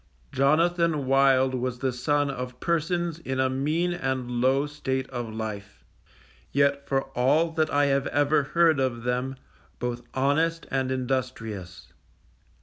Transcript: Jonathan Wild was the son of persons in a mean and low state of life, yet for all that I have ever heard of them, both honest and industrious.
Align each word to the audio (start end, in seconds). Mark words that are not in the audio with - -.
Jonathan 0.31 1.05
Wild 1.05 1.53
was 1.53 1.77
the 1.77 1.91
son 1.93 2.31
of 2.31 2.59
persons 2.59 3.19
in 3.19 3.39
a 3.39 3.51
mean 3.51 3.93
and 3.93 4.41
low 4.41 4.65
state 4.65 5.07
of 5.11 5.31
life, 5.31 5.83
yet 6.51 6.87
for 6.87 7.03
all 7.11 7.51
that 7.51 7.71
I 7.71 7.85
have 7.85 8.07
ever 8.07 8.41
heard 8.41 8.79
of 8.79 9.03
them, 9.03 9.35
both 9.77 10.01
honest 10.15 10.65
and 10.71 10.89
industrious. 10.89 11.93